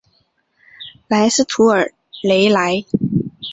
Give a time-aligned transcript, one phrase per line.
[1.07, 1.93] 莱斯图尔
[2.23, 2.83] 雷莱。